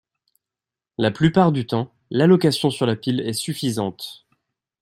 [0.97, 4.25] La plupart du temps, l'allocation sur la pile est suffisante.